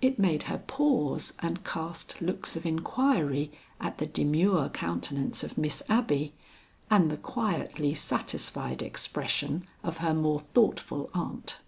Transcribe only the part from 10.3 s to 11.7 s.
thoughtful aunt.